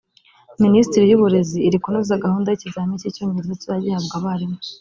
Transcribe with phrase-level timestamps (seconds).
[0.63, 4.57] Minisiteri y’Uburezi iri kunoza gahunda y’ikizamini cy’Icyongereza kizajya gihabwa abarimu